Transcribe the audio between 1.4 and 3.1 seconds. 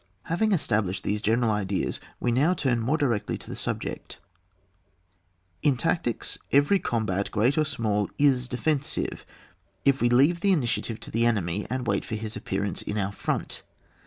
ideas we now turn more